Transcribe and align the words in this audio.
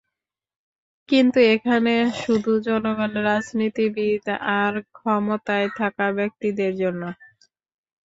কিন্তু 1.09 1.39
এখানে 1.53 1.93
শুধু 2.21 2.51
জনগণ 2.67 3.11
রাজনীতিবিদ 3.27 4.23
আর 4.59 4.73
ক্ষমতায় 4.91 5.69
থাকা 5.79 6.05
ব্যক্তিদের 6.17 6.71
জন্য। 6.81 7.03